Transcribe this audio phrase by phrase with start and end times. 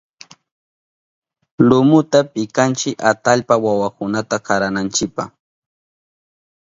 [1.67, 5.23] Lumuta pikanchi atallpa wawakunata karananchipa.